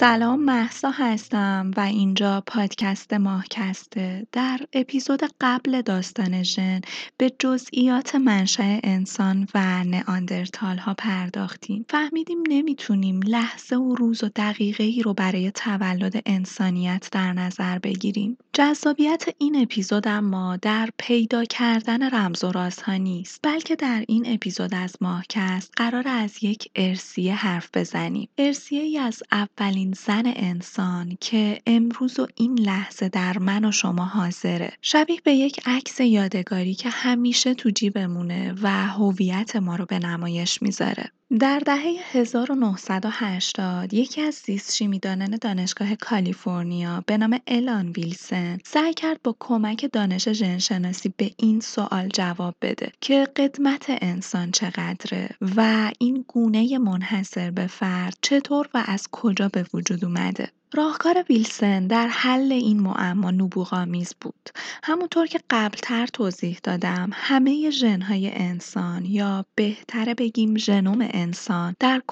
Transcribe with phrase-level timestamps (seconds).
[0.00, 6.80] سلام محسا هستم و اینجا پادکست ماهکسته در اپیزود قبل داستان ژن
[7.16, 11.86] به جزئیات منشأ انسان و نئاندرتال ها پرداختیم.
[11.88, 18.38] فهمیدیم نمی‌تونیم لحظه و روز و دقیقه ای رو برای تولد انسانیت در نظر بگیریم.
[18.52, 24.74] جذابیت این اپیزود اما در پیدا کردن رمز و رازها نیست بلکه در این اپیزود
[24.74, 28.28] از ماهکست قرار از یک ارسیه حرف بزنیم.
[28.38, 34.04] ارسیه ای از اولین زن انسان که امروز و این لحظه در من و شما
[34.04, 34.72] حاضره.
[34.82, 40.62] شبیه به یک عکس یادگاری که همیشه تو جیبمونه و هویت ما رو به نمایش
[40.62, 41.10] می‌ذاره.
[41.38, 49.20] در دهه 1980 یکی از زیست شیمیدانان دانشگاه کالیفرنیا به نام الان ویلسن سعی کرد
[49.24, 56.24] با کمک دانش ژنشناسی به این سوال جواب بده که قدمت انسان چقدره و این
[56.28, 60.48] گونه منحصر به فرد چطور و از کجا به وجود اومده.
[60.72, 64.50] راهکار ویلسن در حل این معما نبوغامیز بود.
[64.82, 72.02] همونطور که قبلتر توضیح دادم همه ژنهای انسان یا بهتره بگیم ژنوم انسان در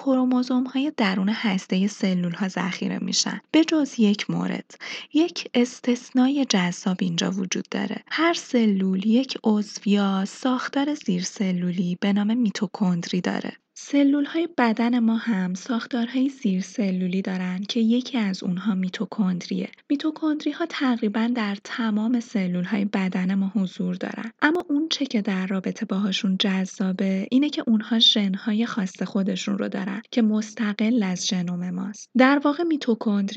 [0.74, 3.40] های درون هسته سلول ها ذخیره میشن.
[3.50, 4.74] به جز یک مورد
[5.12, 8.02] یک استثنای جذاب اینجا وجود داره.
[8.10, 13.52] هر سلول یک عضو یا ساختار زیرسلولی به نام میتوکندری داره.
[14.26, 19.68] های بدن ما هم ساختارهای زیرسلولی دارند که یکی از اونها میتوکندریه.
[20.54, 22.20] ها تقریبا در تمام
[22.64, 24.32] های بدن ما حضور دارن.
[24.42, 29.68] اما اون چه که در رابطه باهاشون جذابه اینه که اونها ژن‌های خاص خودشون رو
[29.68, 32.10] دارن که مستقل از ژنوم ماست.
[32.16, 32.64] در واقع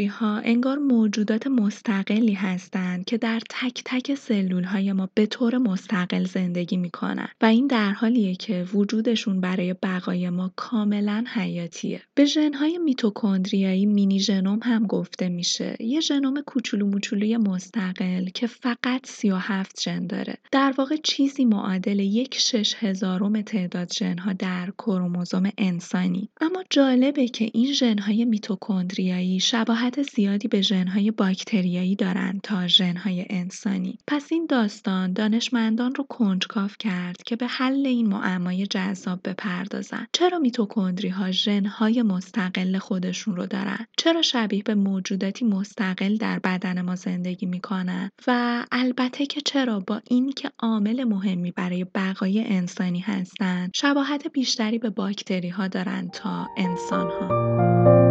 [0.09, 4.18] ها انگار موجودات مستقلی هستند که در تک تک
[4.66, 10.31] های ما به طور مستقل زندگی می‌کنن و این در حالیه که وجودشون برای بقای
[10.31, 12.02] ما کاملا حیاتیه.
[12.16, 15.78] به ژن‌های میتوکندریایی مینی ژنوم هم گفته میشه.
[15.80, 20.38] یه ژنوم کوچولو موچولوی مستقل که فقط 37 ژن داره.
[20.52, 26.30] در واقع چیزی معادل یک شش هزارم تعداد ژن‌ها در کروموزوم انسانی.
[26.42, 33.98] اما جالبه که این ژن‌های میتوکندریایی شباهت زیادی به ژن‌های باکتریایی دارن تا ژن‌های انسانی.
[34.08, 40.08] پس این داستان دانشمندان رو کنجکاو کرد که به حل این معمای جذاب بپردازن.
[40.21, 46.95] چرا میتوکندری‌ها ژن‌های مستقل خودشون رو دارن؟ چرا شبیه به موجوداتی مستقل در بدن ما
[46.95, 54.27] زندگی می‌کنن؟ و البته که چرا با اینکه عامل مهمی برای بقای انسانی هستند، شباهت
[54.27, 57.27] بیشتری به باکتری‌ها دارن تا انسان‌ها.
[57.27, 58.10] فرضیه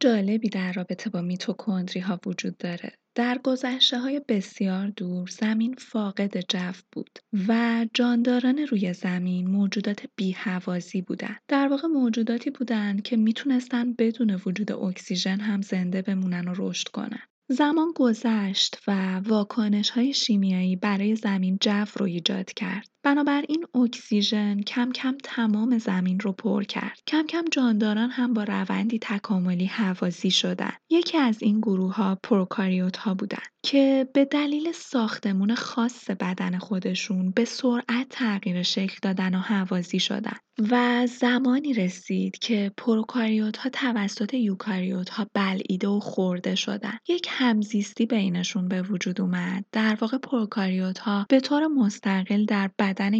[0.00, 2.92] جالبی در رابطه با میتوکندری ها وجود داره.
[3.14, 7.18] در گذشته های بسیار دور زمین فاقد جو بود
[7.48, 11.40] و جانداران روی زمین موجودات بیهوازی بودند.
[11.48, 17.22] در واقع موجوداتی بودند که می‌تونستن بدون وجود اکسیژن هم زنده بمونن و رشد کنن.
[17.52, 22.88] زمان گذشت و واکنش های شیمیایی برای زمین جو رو ایجاد کرد.
[23.02, 26.98] بنابراین اکسیژن کم کم تمام زمین رو پر کرد.
[27.06, 30.80] کم کم جانداران هم با روندی تکاملی حوازی شدند.
[30.90, 37.30] یکی از این گروه ها پروکاریوت ها بودند که به دلیل ساختمون خاص بدن خودشون
[37.30, 40.36] به سرعت تغییر شکل دادن و حوازی شدن
[40.70, 46.98] و زمانی رسید که پروکاریوت ها توسط یوکاریوت ها بلعیده و خورده شدن.
[47.08, 49.64] یک همزیستی بینشون به وجود اومد.
[49.72, 53.14] در واقع پروکاریوت ها به طور مستقل در بدن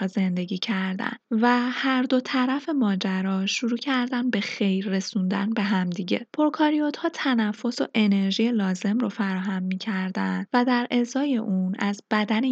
[0.00, 6.26] ها زندگی کردن و هر دو طرف ماجرا شروع کردن به خیر رسوندن به همدیگه
[6.38, 12.42] ها تنفس و انرژی لازم رو فراهم می‌کردن و در ازای اون از بدن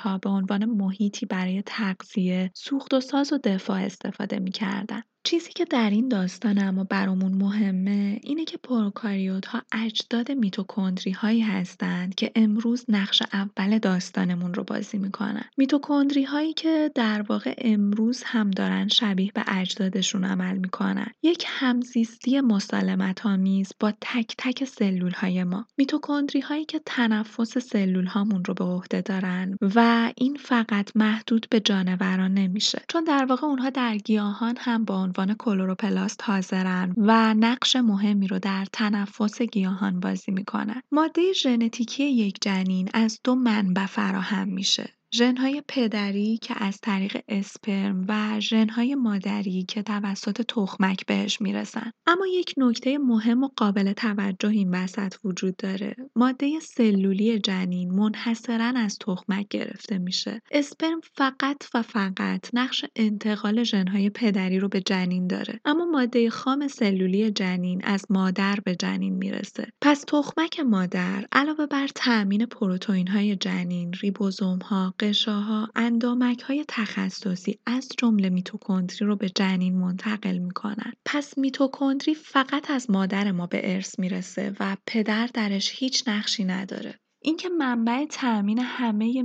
[0.00, 5.02] ها به عنوان محیطی برای تغذیه سوخت و ساز و دفاع استفاده می‌کردن.
[5.24, 11.40] چیزی که در این داستان اما برامون مهمه اینه که پروکاریوت ها اجداد میتوکندری هایی
[11.40, 15.44] هستند که امروز نقش اول داستانمون رو بازی می‌کنن.
[15.56, 21.06] میتوکندری هایی که در واقع امروز هم دارن شبیه به اجدادشون عمل می‌کنن.
[21.22, 25.66] یک همزیستی مسالمت آمیز با تک تک سلول های ما.
[25.78, 31.60] میتوکندری هایی که تنفس سلول هامون رو به عهده دارن و این فقط محدود به
[31.60, 32.82] جانوران نمیشه.
[32.88, 38.38] چون در واقع اونها در گیاهان هم با عنوان کلوروپلاست حاضرن و نقش مهمی رو
[38.38, 40.82] در تنفس گیاهان بازی می‌کنن.
[40.92, 45.01] ماده ژنتیکی یک جنین از دو منبع فراهم میشه.
[45.14, 51.90] ژنهای پدری که از طریق اسپرم و ژنهای مادری که توسط تخمک بهش می‌رسن.
[52.06, 55.96] اما یک نکته مهم و قابل توجه این وسط وجود داره.
[56.16, 60.40] ماده سلولی جنین منحصرا از تخمک گرفته میشه.
[60.50, 65.60] اسپرم فقط و فقط نقش انتقال ژنهای پدری رو به جنین داره.
[65.64, 69.66] اما ماده خام سلولی جنین از مادر به جنین می‌رسه.
[69.80, 74.58] پس تخمک مادر علاوه بر تأمین پروتئین های جنین ریبوزوم
[75.02, 80.92] ها قشاها اندامک های تخصصی از جمله میتوکندری رو به جنین منتقل می‌کنن.
[81.04, 86.98] پس میتوکندری فقط از مادر ما به ارث می‌رسه و پدر درش هیچ نقشی نداره.
[87.24, 89.24] اینکه منبع تأمین همه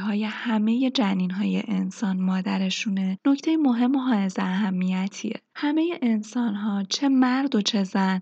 [0.00, 0.90] های همه
[1.38, 5.40] های انسان مادرشونه نکته مهم و حائز اهمیتیه.
[5.56, 5.98] همه
[6.36, 8.20] ها چه مرد و چه زن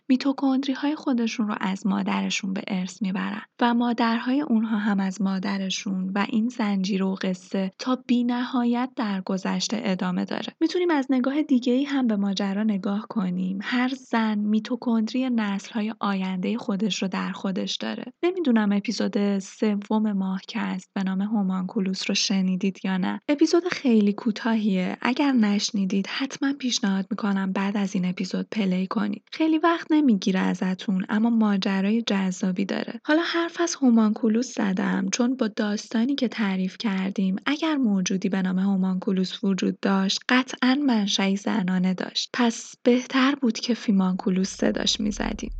[0.76, 6.26] های خودشون رو از مادرشون به ارث می‌برن و مادرهای اونها هم از مادرشون و
[6.28, 10.54] این زنجیر و قصه تا بینهایت در گذشته ادامه داره.
[10.60, 13.58] می‌تونیم از نگاه دیگه ای هم به ماجرا نگاه کنیم.
[13.62, 15.30] هر زن میتوکندری
[15.72, 18.04] های آینده خودش رو در خودش داره.
[18.22, 24.96] نمی‌دونم اپیزود سوم ماهکست به نام هومانکولوس رو شنیدید یا نه؟ اپیزود خیلی کوتاهیه.
[25.02, 29.22] اگر نشنیدید حتما پیشنهاد می‌کنم بعد از این اپیزود پلی کنید.
[29.32, 33.00] خیلی وقت نمی‌گیره ازتون اما ماجرای جذابی داره.
[33.04, 38.58] حالا حرف از هومانکولوس زدم چون با داستانی که تعریف کردیم اگر موجودی به نام
[38.58, 42.30] هومانکولوس وجود داشت قطعا منشأی زنانه داشت.
[42.32, 45.50] پس بهتر بود که فیمانکولوس صداش می‌زدیم.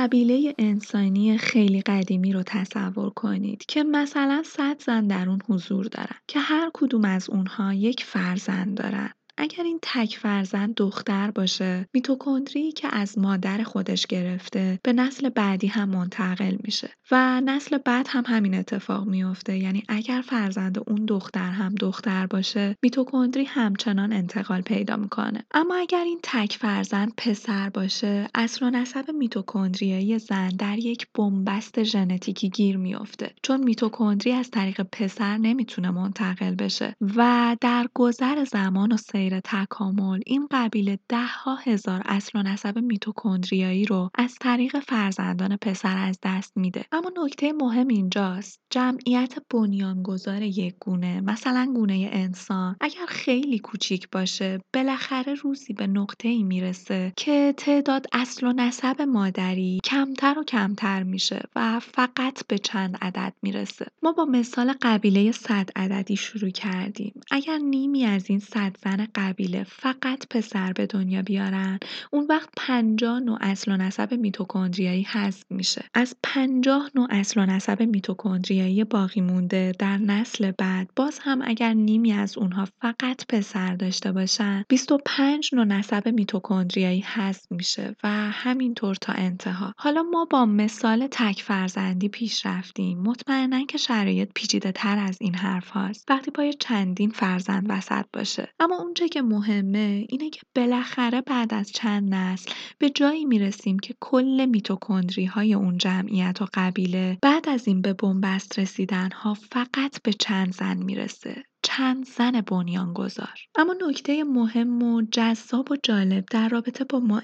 [0.00, 6.16] قبیله انسانی خیلی قدیمی رو تصور کنید که مثلا صد زن در اون حضور دارن
[6.26, 9.10] که هر کدوم از اونها یک فرزند دارن.
[9.40, 15.66] اگر این تک فرزند دختر باشه میتوکندری که از مادر خودش گرفته به نسل بعدی
[15.66, 19.58] هم منتقل میشه و نسل بعد هم همین اتفاق میفته.
[19.58, 25.44] یعنی اگر فرزند اون دختر هم دختر باشه میتوکندری همچنان انتقال پیدا می‌کنه.
[25.54, 31.82] اما اگر این تک فرزند پسر باشه اصل و نسب میتوکندریایی زن در یک بنبست
[31.82, 33.34] ژنتیکی گیر میفته.
[33.42, 40.20] چون میتوکندری از طریق پسر نمی‌تونه منتقل بشه و در گذر زمان و سیر تکامل
[40.26, 46.56] این قبیله ها هزار اصل و نسب میتوکندریایی رو از طریق فرزندان پسر از دست
[46.56, 46.84] میده.
[46.92, 54.60] اما نکته مهم اینجاست جمعیت بنیانگذار یک گونه مثلا گونه انسان اگر خیلی کوچیک باشه
[54.74, 61.02] بالاخره روزی به نقطه ای می‌رسه که تعداد اصل و نسب مادری کمتر و کمتر
[61.02, 63.86] میشه و فقط به چند عدد می‌رسه.
[64.02, 67.20] ما با مثال قبیله صد عددی شروع کردیم.
[67.30, 71.78] اگر نیمی از این صد زن قبیله فقط پسر به دنیا بیارن.
[72.12, 75.84] اون وقت پنجاه نوع اصل و نسب میتوکندریایی حذف میشه.
[75.94, 81.72] از پنجاه نوع اصل و نسب میتوکندریایی باقی مونده در نسل بعد باز هم اگر
[81.72, 88.94] نیمی از اونها فقط پسر داشته باشن 25 نوع نسب میتوکندریایی حذف میشه و همینطور
[88.94, 89.74] تا انتها.
[89.78, 92.98] حالا ما با مثال تک فرزندی پیش رفتیم.
[92.98, 96.10] مطمئنا که شرایط پیچیده تر از این حرف هاست.
[96.10, 98.48] وقتی پای چندین فرزند وسط باشه.
[98.60, 103.94] اما اونچه که مهمه اینه که بالاخره بعد از چند نسل به جایی می‌رسیم که
[104.00, 110.02] کل میتوکندری های اون جمعیت و قبیله بعد از این به بنبست رسیدن ها فقط
[110.02, 111.44] به چند زن می‌رسه.
[111.68, 113.34] چند زن بنیانگذار.
[113.58, 117.22] اما نکته مهم و جذاب و جالب در رابطه با ما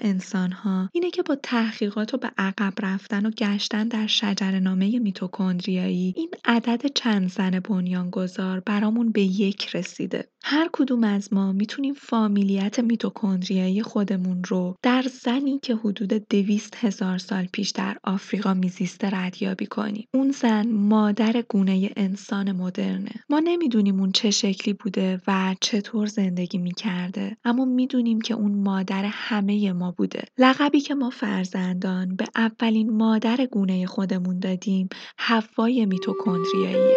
[0.63, 6.31] ها اینه که با تحقیقات و به عقب رفتن و گشتن در نامه میتوکندریایی این
[6.45, 10.29] عدد چند زن بنیانگذار برامون به یک رسیده.
[10.43, 17.17] هر کدوم از ما می‌تونیم فامیلیت میتوکندریایی خودمون رو در زنی که حدود دویست هزار
[17.17, 20.07] سال پیش در آفریقا میزیسته ردیابی کنیم.
[20.13, 23.11] اون زن مادر گونه انسان مدرنه.
[23.29, 27.37] ما نمی‌دونیم اون چه شکلی بوده و چطور زندگی می‌کرده.
[27.45, 30.23] اما می‌دونیم که اون مادر همه ما بوده.
[30.37, 36.95] لقبی که ما فرزندان به اولین مادر گونه خودمون دادیم حوای میتوکندریاییه.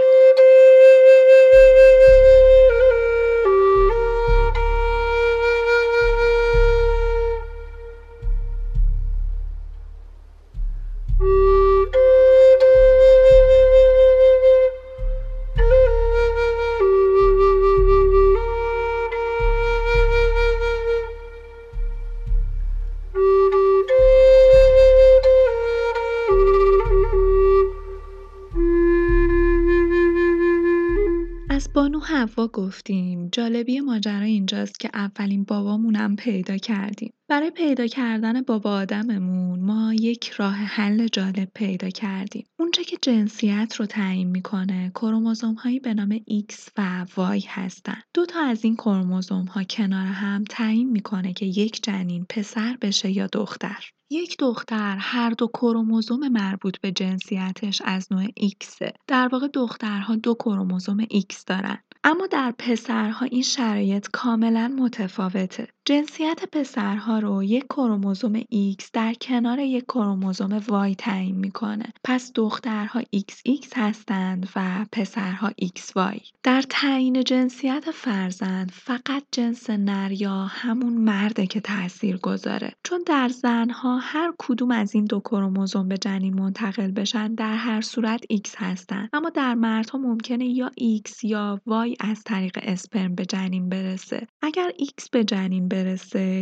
[32.01, 33.29] حوا گفتیم.
[33.33, 37.13] جالبی ماجرا اینجاست که اولین بابامونم پیدا کردیم.
[37.29, 42.47] برای پیدا کردن بابا آدممون ما یک راه حل جالب پیدا کردیم.
[42.59, 44.91] اونچه که جنسیت رو تعیین می‌کنه.
[44.95, 47.07] کروموزوم هایی به نام X و
[47.39, 48.01] Y هستن.
[48.15, 53.11] دو تا از این کروموزوم ها کنار هم تعیین می‌کنه که یک جنین پسر بشه
[53.11, 53.85] یا دختر.
[54.11, 58.91] یک دختر هر دو کروموزوم مربوط به جنسیتش از نوع X.
[59.07, 61.79] در واقع دخترها دو کروموزوم X دارن.
[62.05, 65.69] اما در پسرها این شرایط کاملا متفاوته.
[65.89, 71.85] جنسیت پسرها رو یک کروموزوم X در کنار یک کروموزوم Y تعیین می‌کنه.
[72.05, 76.21] پس دخترها XX هستند و پسرها XY.
[76.43, 82.73] در تعیین جنسیت فرزند فقط جنس نر یا همون مرده که تاثیر گذاره.
[82.85, 87.81] چون در زنها هر کدوم از این دو کروموزوم به جنین منتقل بشن در هر
[87.81, 89.09] صورت X هستن.
[89.13, 90.71] اما در مردها ممکنه یا
[91.05, 94.27] X یا Y از طریق اسپرم به جنین برسه.
[94.43, 95.78] اگر X به جنین برسه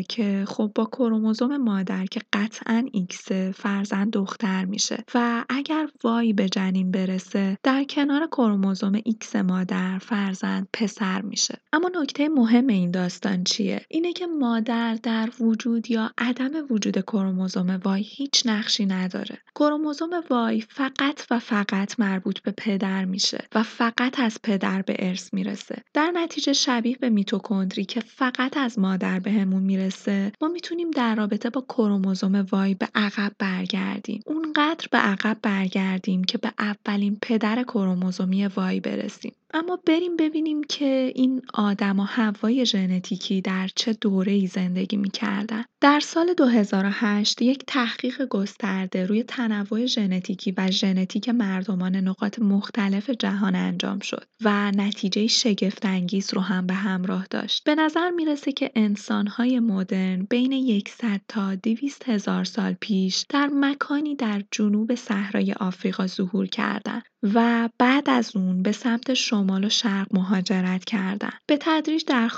[0.09, 6.49] که خب با کروموزوم مادر که قطعا X فرزند دختر میشه و اگر Y به
[6.49, 11.59] جنین برسه در کنار کروموزوم X مادر فرزند پسر میشه.
[11.73, 17.81] اما نکته مهم این داستان چیه؟ اینه که مادر در وجود یا عدم وجود کروموزوم
[17.85, 19.38] Y هیچ نقشی نداره.
[19.55, 25.35] کروموزوم Y فقط و فقط مربوط به پدر میشه و فقط از پدر به ارث
[25.35, 25.83] می‌رسه.
[25.95, 31.50] در نتیجه شبیه به میتوکندری که فقط از مادر بهمون می‌رسه ما می‌تونیم در رابطه
[31.50, 34.23] با کروموزوم Y به عقب برگردیم.
[34.26, 39.33] اونقدر به عقب برگردیم که به اولین پدر کروموزومی وای برسیم.
[39.56, 43.96] اما بریم ببینیم که این آدم و هوای ژنتیکی در چه
[44.26, 45.64] ای زندگی می‌کردن.
[45.80, 53.54] در سال 2008 یک تحقیق گسترده روی تنوع ژنتیکی و ژنتیک مردمان نقاط مختلف جهان
[53.54, 57.64] انجام شد و نتیجه شگفتانگیز رو هم به همراه داشت.
[57.64, 64.14] به نظر می‌رسه که انسانهای مدرن بین 100 تا 200 هزار سال پیش در مکانی
[64.14, 70.06] در جنوب صحرای آفریقا ظهور کردند و بعد از اون به سمت شمال و شرق
[70.14, 71.40] مهاجرت کردند.
[71.46, 72.28] به تدریج در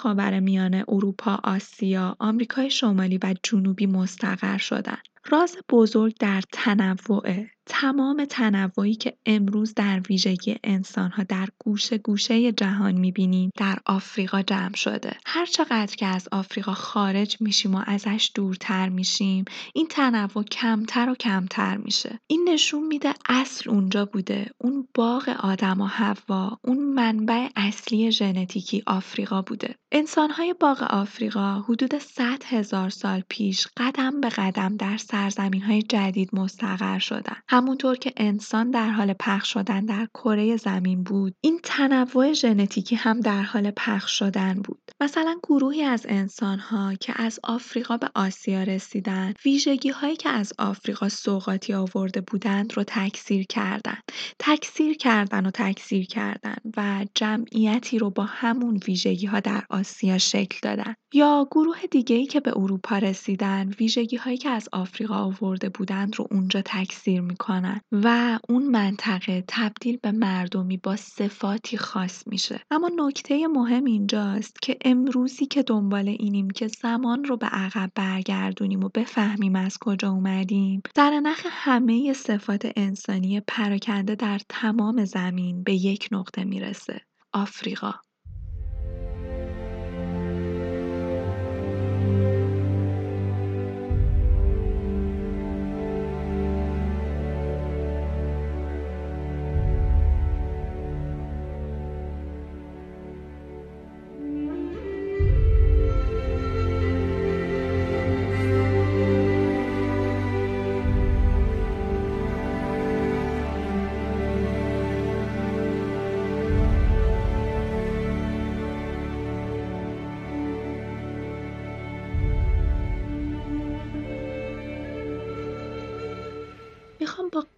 [0.41, 5.03] میانه اروپا، آسیا، آمریکای شمالی و جنوبی مستقر شدند.
[5.25, 12.95] راز بزرگ در تنوعه تمام تنوعی که امروز در ویژگی انسانها در گوشه گوشه جهان
[12.95, 15.17] می‌بینیم در آفریقا جمع شده.
[15.27, 19.45] هر چقدر که از آفریقا خارج میشیم و ازش دورتر میشیم
[19.75, 22.19] این تنوع کمتر و کمتر میشه.
[22.27, 24.51] این نشون میده اصل اونجا بوده.
[24.59, 29.75] اون باغ آدم و حوا اون منبع اصلی ژنتیکی آفریقا بوده.
[29.93, 36.31] انسانهای باغ آفریقا حدود 100 هزار سال پیش قدم به قدم در سرزمین های جدید
[36.33, 37.37] مستقر شدن.
[37.59, 43.21] همونطور که انسان در حال پخش شدن در کره زمین بود این تنوع ژنتیکی هم
[43.21, 44.91] در حال پخش شدن بود.
[45.01, 51.09] مثلا گروهی از انسانها که از آفریقا به آسیا رسیدن ویژگی هایی که از آفریقا
[51.09, 54.03] سوقاتی آورده بودند رو تکثیر کردند.
[54.39, 60.59] تکثیر کردن و تکثیر کردن و جمعیتی رو با همون ویژگی ها در آسیا شکل
[60.63, 60.95] دادن.
[61.15, 66.27] یا گروه دیگه‌ای که به اروپا رسیدن ویژگی هایی که از آفریقا آورده بودند رو
[66.31, 67.48] اونجا تکثیر می‌کنن
[67.93, 72.61] و اون منطقه تبدیل به مردمی با صفاتی خاص میشه.
[72.71, 78.85] اما نکته مهم اینجاست که امروزی که دنبال اینیم که زمان رو به عقب برگردونیم
[78.85, 85.75] و بفهمیم از کجا اومدیم در نخ همه صفات انسانی پراکنده در تمام زمین به
[85.75, 87.01] یک نقطه می‌رسه.
[87.33, 87.93] آفریقا.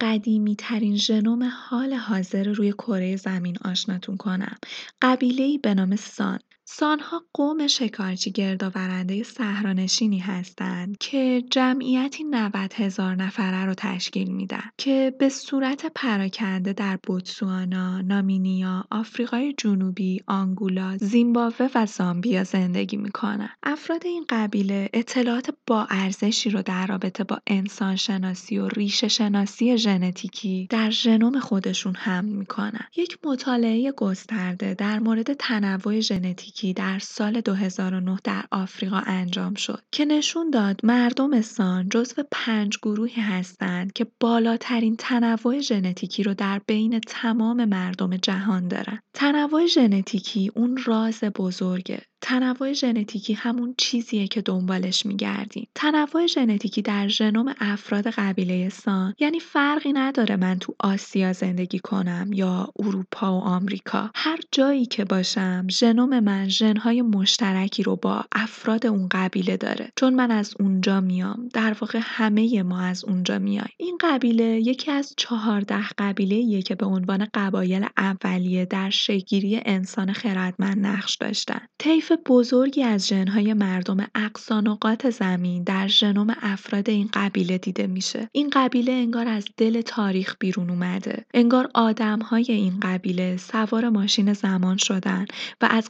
[0.01, 4.57] قدیمی ترین ژنوم حال حاضر روی کره زمین آشناتون کنم.
[5.01, 6.39] قبیله ای به نام سان.
[6.73, 15.13] سانها قوم شکارچی گردآورنده صحرانشینی هستند که جمعیتی 90 هزار نفره رو تشکیل میدن که
[15.19, 23.49] به صورت پراکنده در بوتسوانا، نامینیا، آفریقای جنوبی، آنگولا، زیمبابوه و زامبیا زندگی می‌کنن.
[23.63, 29.77] افراد این قبیله اطلاعات با ارزشی رو در رابطه با انسان شناسی و ریشه شناسی
[29.77, 32.87] ژنتیکی در ژنوم خودشون حمل می‌کنن.
[32.95, 40.05] یک مطالعه گسترده در مورد تنوع ژنتیکی در سال 2009 در آفریقا انجام شد که
[40.05, 46.99] نشون داد مردم سان جزو پنج گروهی هستند که بالاترین تنوع ژنتیکی رو در بین
[46.99, 48.99] تمام مردم جهان دارن.
[49.13, 55.67] تنوع ژنتیکی اون راز بزرگه تنوع ژنتیکی همون چیزیه که دنبالش میگردیم.
[55.75, 62.29] تنوع ژنتیکی در ژنوم افراد قبیله سان یعنی فرقی نداره من تو آسیا زندگی کنم
[62.33, 64.09] یا اروپا و آمریکا.
[64.15, 69.91] هر جایی که باشم ژنوم من ژنهای مشترکی رو با افراد اون قبیله داره.
[69.95, 71.49] چون من از اونجا میام.
[71.53, 73.69] در واقع همه ما از اونجا میایم.
[73.77, 80.85] این قبیله یکی از چهارده قبیله که به عنوان قبایل اولیه در شکلگیری انسان خردمند
[80.85, 81.61] نقش داشتن.
[81.79, 88.29] طیف بزرگی از ژن‌های مردم اقصانقاط زمین در ژنوم افراد این قبیله دیده میشه.
[88.31, 91.25] این قبیله انگار از دل تاریخ بیرون اومده.
[91.33, 95.25] انگار آدم‌های این قبیله سوار ماشین زمان شدن
[95.61, 95.89] و از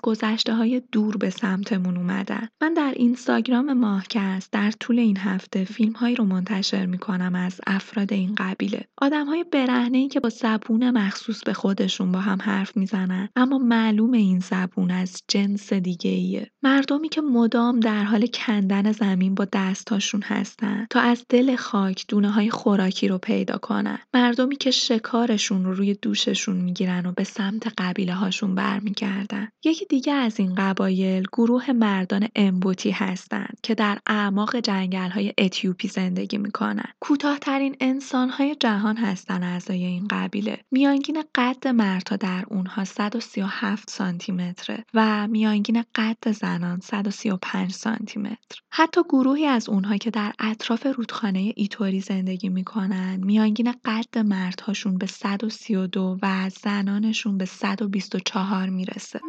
[0.49, 2.47] های دور به سمتمون اومدن.
[2.61, 8.35] من در اینستاگرام ماهکست در طول این هفته فیلم‌هایی رو منتشر می‌کنم از افراد این
[8.37, 8.85] قبیله.
[9.01, 14.39] آدم‌های برهنه‌ای که با زبون مخصوص به خودشون با هم حرف می‌زنن اما معلوم این
[14.39, 16.10] زبون از جنس دیگه
[16.63, 22.49] مردمی که مدام در حال کندن زمین با دستاشون هستن تا از دل خاک های
[22.49, 23.99] خوراکی رو پیدا کنن.
[24.13, 29.47] مردمی که شکارشون رو روی دوششون می‌گیرن و به سمت قبیله هاشون برمیگردن.
[29.63, 35.87] یکی دیگه از این قبایل گروه مردان امبوتی هستند که در اعماق جنگل های اتیوپی
[35.87, 36.93] زندگی می‌کنن.
[36.99, 40.57] کوتاهترین انسان های جهان هستن اعضای این قبیله.
[40.71, 46.00] میانگین قد مردها در اونها 137 سانتی متره و میانگین قد
[46.31, 48.59] زنان 135 سانتی متر.
[48.69, 55.07] حتی گروهی از اونها که در اطراف رودخانه ایتوری زندگی می‌کنن میانگین قد مردهاشون به
[55.07, 59.19] 132 و زنانشون به 124 می‌رسه.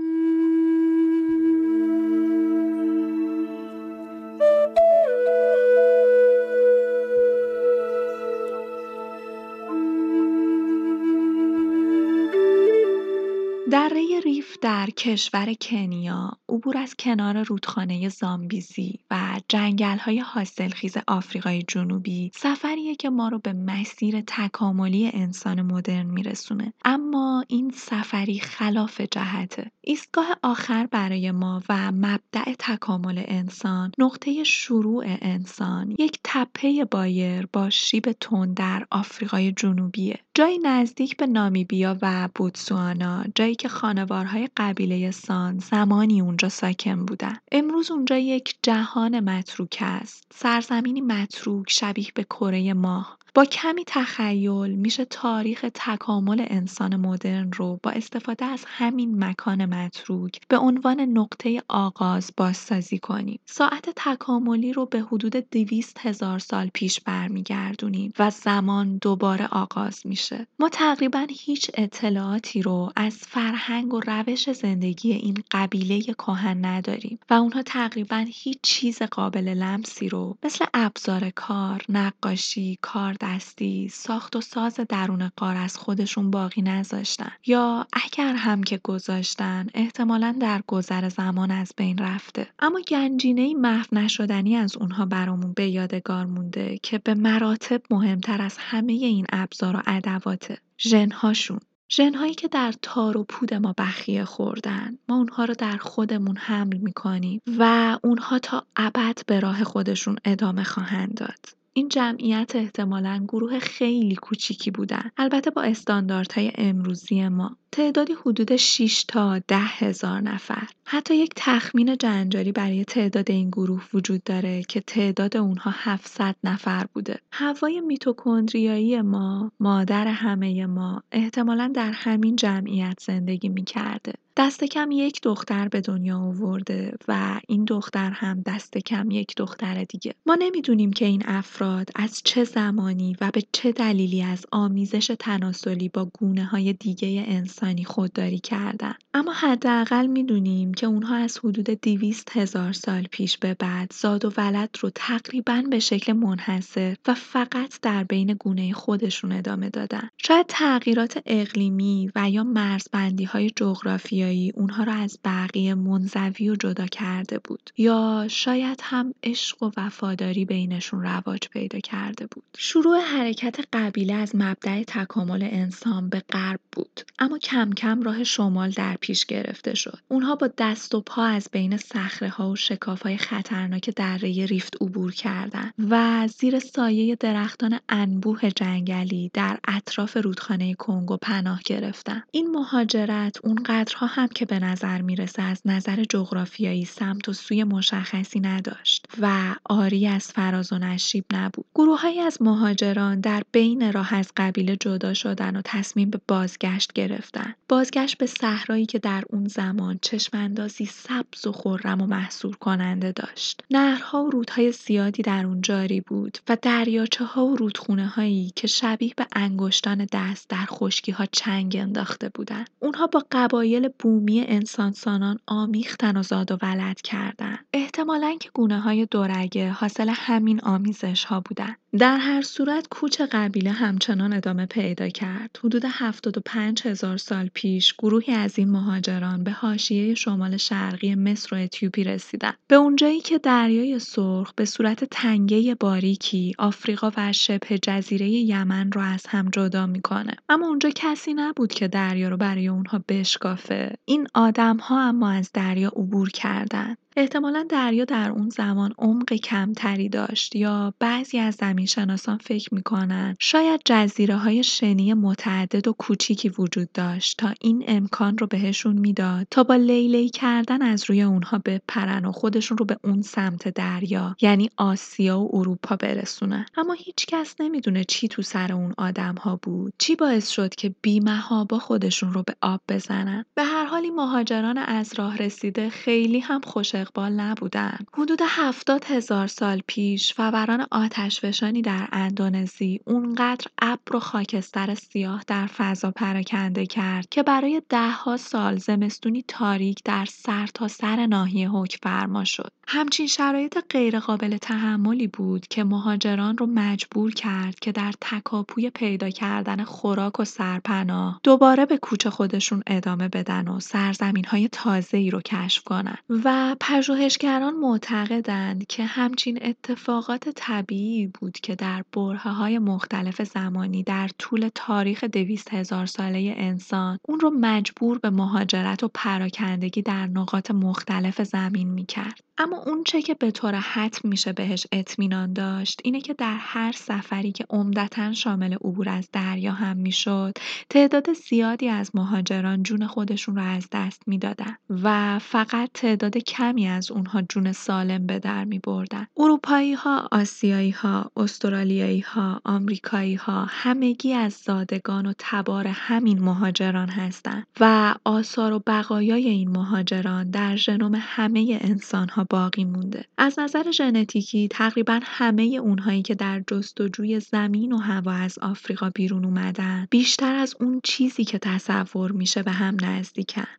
[13.72, 22.30] دره ریف در کشور کنیا، عبور از کنار رودخانه زامبیزی و جنگل‌های حاصلخیز آفریقای جنوبی
[22.34, 26.72] سفریه که ما رو به مسیر تکاملی انسان مدرن میرسونه.
[26.84, 35.04] اما این سفری خلاف جهته ایستگاه آخر برای ما و مبدع تکامل انسان نقطه شروع
[35.06, 40.18] انسان یک تپه بایر با شیب تند در آفریقای جنوبیه.
[40.34, 47.36] جایی نزدیک به نامیبیا و بوتسوانا جایی که خانوارهای قبیله سان زمانی اونجا ساکن بودن.
[47.52, 50.26] امروز اونجا یک جهان متروک است.
[50.34, 53.18] سرزمینی متروک شبیه به کره ماه.
[53.34, 60.40] با کمی تخیل میشه تاریخ تکامل انسان مدرن رو با استفاده از همین مکان متروک
[60.48, 63.40] به عنوان نقطه آغاز بازسازی کنیم.
[63.46, 70.46] ساعت تکاملی رو به حدود دویست هزار سال پیش برمیگردونیم و زمان دوباره آغاز میشه.
[70.58, 77.34] ما تقریبا هیچ اطلاعاتی رو از فرهنگ و روش زندگی این قبیله کهن نداریم و
[77.34, 84.40] اونها تقریبا هیچ چیز قابل لمسی رو مثل ابزار کار، نقاشی، کار دستی، ساخت و
[84.40, 87.32] ساز درون غار از خودشون باقی نذاشتن.
[87.46, 92.46] یا اگر هم که گذاشتن احتمالا در گذر زمان از بین رفته.
[92.58, 98.56] اما گنجینه محو نشدنی از اونها برامون به یادگار مونده که به مراتب مهمتر از
[98.58, 101.60] همه این ابزار و ادواته ژنهاشون.
[101.90, 104.98] ژنهایی که در تار و پود ما بخیه خوردن.
[105.08, 110.64] ما اونها رو در خودمون حمل می‌کنیم و اونها تا ابد به راه خودشون ادامه
[110.64, 111.61] خواهند داد.
[111.72, 115.10] این جمعیت احتمالا گروه خیلی کوچیکی بودن.
[115.16, 117.56] البته با استانداردهای امروزی ما.
[117.72, 120.68] تعدادی حدود 6 تا ده هزار نفر.
[120.84, 126.86] حتی یک تخمین جنجالی برای تعداد این گروه وجود داره که تعداد اونها 700 نفر
[126.94, 127.20] بوده.
[127.32, 134.12] هوای میتوکندریایی ما مادر همه ما احتمالا در همین جمعیت زندگی می‌کرده.
[134.36, 139.84] دست کم یک دختر به دنیا آورده و این دختر هم دست کم یک دختر
[139.84, 140.14] دیگه.
[140.26, 145.88] ما نمی‌دونیم که این افراد از چه زمانی و به چه دلیلی از آمیزش تناسلی
[145.88, 148.94] با گونه های دیگه انسان انسانی خودداری کردن.
[149.14, 154.32] اما حداقل می‌دونیم که اونها از حدود دویست هزار سال پیش به بعد زاد و
[154.36, 160.08] ولد رو تقریبا به شکل منحصر و فقط در بین گونه خودشون ادامه دادن.
[160.18, 166.86] شاید تغییرات اقلیمی و یا مرزبندی های جغرافیایی اونها را از بقیه منزوی و جدا
[166.86, 167.70] کرده بود.
[167.76, 172.44] یا شاید هم عشق و وفاداری بینشون رواج پیدا کرده بود.
[172.58, 177.00] شروع حرکت قبیله از مبدع تکامل انسان به غرب بود.
[177.18, 179.98] اما کم کم راه شمال در پیش گرفته شد.
[180.08, 184.76] اونها با دست و پا از بین صخره ها و شکاف های خطرناک دره ریفت
[184.80, 192.50] عبور کردند و زیر سایه درختان انبوه جنگلی در اطراف رودخانه کنگو پناه گرفتند این
[192.50, 199.06] مهاجرت اونقدرها هم که به نظر می‌رسه از نظر جغرافیایی سمت و سوی مشخصی نداشت
[199.20, 201.66] و آری از فراز و نشیب نبود.
[201.74, 207.41] گروههایی از مهاجران در بین راه از قبیله جدا شدن و تصمیم به بازگشت گرفتن.
[207.68, 213.62] بازگشت به صحرایی که در اون زمان چشماندازی سبز و خرم و محصور کننده داشت.
[213.70, 218.66] نهرها و رودهای زیادی در اون جاری بود و دریاچه ها و رودخونه هایی که
[218.66, 222.70] شبیه به انگشتان دست در خشکی ها چنگ انداخته بودند.
[222.78, 227.58] اونها با قبایل بومی انسانسانان آمیختن و زاد و ولد کردند.
[227.94, 233.70] احتمالا که گونه های دورگه حاصل همین آمیزش ها بودن در هر صورت کوچ قبیله
[233.70, 235.58] همچنان ادامه پیدا کرد.
[235.64, 241.58] حدود 75 هزار سال پیش گروهی از این مهاجران به حاشیه شمال شرقی مصر و
[241.58, 242.54] اتیوپی رسیدند.
[242.68, 249.02] به اونجایی که دریای سرخ به صورت تنگه باریکی آفریقا و شبه جزیره یمن را
[249.02, 250.36] از هم جدا می‌کنه.
[250.48, 253.94] اما اونجا کسی نبود که دریا رو برای اونها بشکافه.
[254.04, 256.98] این آدم ها اما از دریا عبور کردند.
[257.16, 263.80] احتمالا دریا در اون زمان عمق کمتری داشت یا بعضی از زمینشناسان فکر می‌کنن شاید
[263.84, 269.64] جزیره های شنی متعدد و کوچیکی وجود داشت تا این امکان رو بهشون می‌داد تا
[269.64, 274.70] با لیلی کردن از روی اونها بپرن و خودشون رو به اون سمت دریا یعنی
[274.76, 276.66] آسیا و اروپا برسونن.
[276.76, 280.94] اما هیچ کس نمی‌دونه چی تو سر اون آدم ها بود چی باعث شد که
[281.02, 283.44] بیمهابا خودشون رو به آب بزنن.
[283.54, 288.06] به حالی مهاجران از راه رسیده خیلی هم خوش اقبال نبودند.
[288.14, 295.66] حدود هفتاد هزار سال پیش فوران آتشفشانی در اندونزی اونقدر ابر و خاکستر سیاه در
[295.66, 301.70] فضا پراکنده کرد که برای دهها سال زمستونی تاریک در سرتاسر ناحیه
[302.02, 302.72] فرما شد.
[302.88, 309.84] همچین شرایط غیرقابل تحملی بود که مهاجران رو مجبور کرد که در تکاپوی پیدا کردن
[309.84, 315.40] خوراک و سرپناه دوباره به کوچه خودشون ادامه بدن و سرزمین های تازه ای رو
[315.40, 322.04] کشف کنن و پژوهشگران معتقدند که همچین اتفاقات طبیعی بود که در
[322.44, 329.02] های مختلف زمانی در طول تاریخ دویست هزار ساله انسان اون رو مجبور به مهاجرت
[329.02, 332.40] و پراکندگی در نقاط مختلف زمین می‌کرد.
[332.58, 337.52] اما اونچه که به طور حتم میشه بهش اطمینان داشت اینه که در هر سفری
[337.52, 340.52] که عمدتا شامل عبور از دریا هم می‌شد
[340.90, 347.10] تعداد زیادی از مهاجران جون خودشون رو از دست می‌دادن و فقط تعداد کمی از
[347.10, 349.26] اونها جون سالم به در می بردن.
[349.36, 357.08] اروپایی ها، آسیایی ها، استرالیایی ها، آمریکایی ها همگی از زادگان و تبار همین مهاجران
[357.08, 363.24] هستند و آثار و بقایای این مهاجران در ژنوم همه انسان ها باقی مونده.
[363.38, 369.44] از نظر ژنتیکی تقریبا همه اونهایی که در جستجوی زمین و هوا از آفریقا بیرون
[369.44, 372.96] اومدن بیشتر از اون چیزی که تصور میشه به هم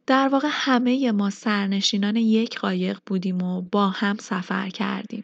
[0.07, 5.23] در واقع همه ما سرنشینان یک قایق بودیم و با هم سفر کردیم.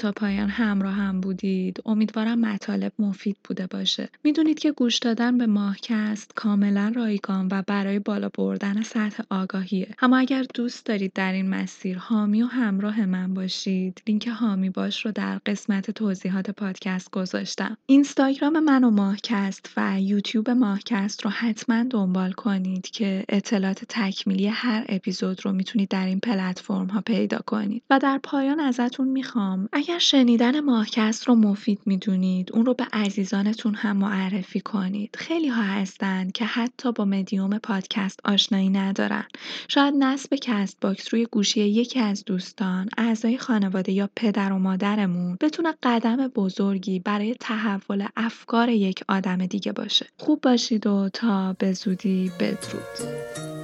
[0.00, 1.82] تا پایان همراه هم بودید.
[1.86, 4.08] امیدوارم مطالب مفید بوده باشه.
[4.24, 9.94] می‌دونید که گوش دادن به ماهکست کاملا رایگان و برای بالا بردن سطح آگاهیه.
[10.02, 15.06] اما اگر دوست دارید در این مسیر حامی و همراه من باشید، لینک حامی باش
[15.06, 17.76] رو در قسمت توضیحات پادکست گذاشتم.
[17.86, 24.84] اینستاگرام من و ماهکست و یوتیوب ماهکست رو حتما دنبال کنید که اطلاعات تکمیلی هر
[24.88, 27.82] اپیزود رو می‌تونید در این پلتفرم ها پیدا کنید.
[27.90, 33.74] و در پایان ازتون می می‌خوام شنیدن ماهکست رو مفید می‌دونید اون رو به عزیزانتون
[33.74, 35.16] هم معرفی کنید.
[35.16, 39.24] خیلی ها هستند که حتی با مدیوم پادکست آشنایی ندارن.
[39.68, 45.74] شاید نصب Castbox روی گوشی یکی از دوستان اعضای خانواده یا پدر و مادرمون بتونه
[45.82, 50.06] قدم بزرگی برای تحول افکار یک آدم دیگه باشه.
[50.18, 53.59] خوب باشید و تا به زودی بدرود.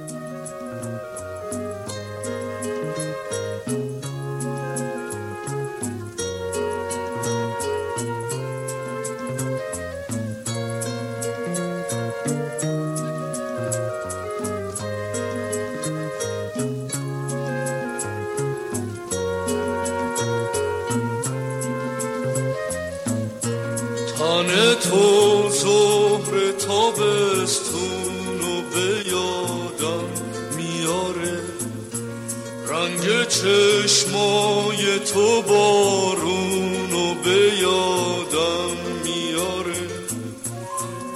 [35.17, 39.87] تو بارون و به یادم میاره.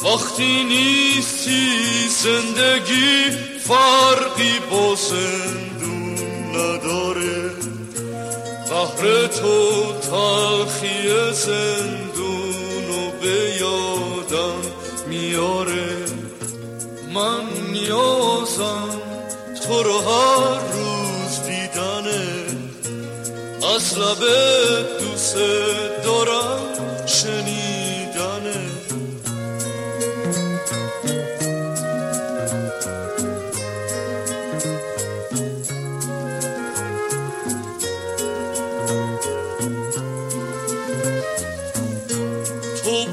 [0.03, 6.15] وقتی نیستی زندگی فرقی با زندون
[6.49, 7.51] نداره.
[8.71, 14.61] بحر تو تلخی زندون به یادم
[15.07, 16.05] میاره.
[17.13, 18.89] من نیازم
[19.67, 20.90] تو رو هر روز
[23.75, 25.35] از لبه دوست
[26.03, 26.59] دارم
[27.05, 28.71] شنیدنه.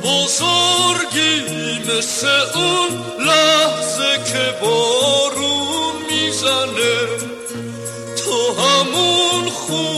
[0.03, 1.41] بزرگی
[1.99, 2.91] مثل اون
[3.27, 6.99] لحظه که بارون می‌زنه.
[8.17, 9.98] تو همون خونی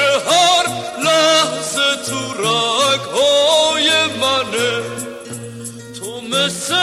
[0.00, 0.66] هر
[1.04, 4.82] لحظه تو رگهای منه.
[6.00, 6.74] تو مثل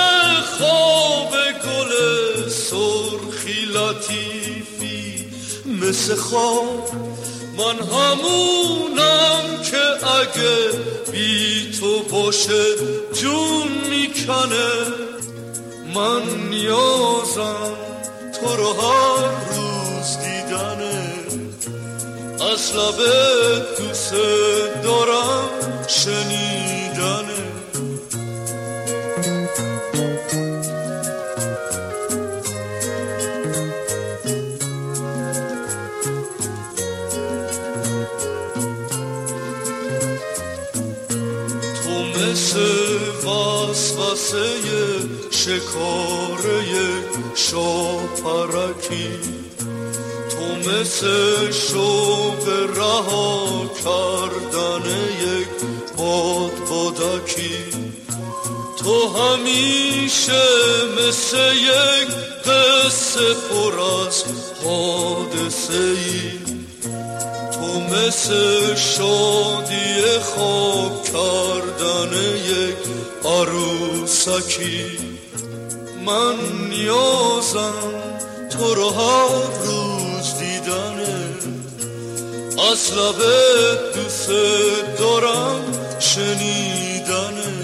[0.58, 1.34] خواب
[1.66, 1.92] گل
[2.50, 5.26] سرخی لطیفی
[5.66, 6.90] مثل خواب.
[7.58, 10.72] من همونم که اگه
[11.12, 12.76] بی تو باشه
[13.14, 14.70] جون می‌کنه.
[15.96, 17.74] من نیازم
[18.42, 19.65] تو رو هر
[22.42, 24.14] از لبه دوست
[24.84, 25.50] دارم
[25.88, 27.46] شنیدنه
[42.16, 42.60] مثل
[43.28, 44.46] وسوسه
[45.32, 46.64] شکاره
[47.36, 49.45] شاپرکی
[50.36, 54.86] تو مثل شوق رها کردن
[55.22, 55.48] یک
[55.98, 57.58] باد بادکی.
[58.78, 60.44] تو همیشه
[60.98, 62.10] مثل یک
[62.46, 64.24] قصه پر از
[64.64, 66.32] حادثه ای
[67.52, 72.82] تو مثل شادی خواب کردن یک
[73.26, 74.86] عروسکی.
[76.06, 76.36] من
[76.70, 77.74] نیازم
[78.50, 81.16] تو رو هر روز دیدنه
[82.72, 84.30] از لبه دوست
[85.00, 85.62] دارم
[86.00, 87.56] شنیدنه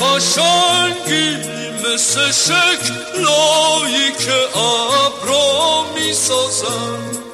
[0.00, 1.36] قشنگی
[1.84, 7.25] مثل شکلایی که ابرا می‌سازن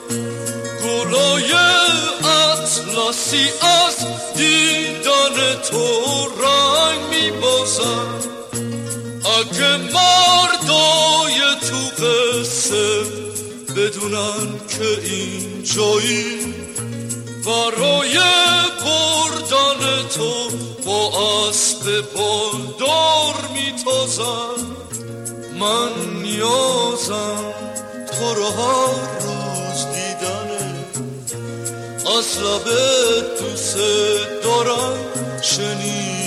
[1.03, 1.53] گلای
[2.25, 3.97] اطلسی از
[4.37, 8.15] دیدن تو رنگ میبازن
[9.25, 11.39] اگه مردای
[11.71, 13.03] تو قصه
[13.77, 16.55] بدونن که این جایی
[17.47, 18.19] برای
[18.85, 20.51] بردن تو
[20.87, 21.13] با
[21.49, 24.77] اسب بالدار میتازم.
[25.61, 27.55] من نیازم
[28.19, 29.42] تو رو
[32.19, 33.77] از لبه دوست
[34.45, 34.97] دارم
[35.43, 36.22] شنید